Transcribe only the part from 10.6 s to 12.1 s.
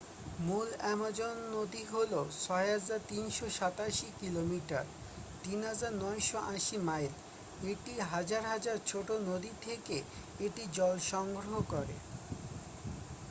জল সংগ্রহ করে।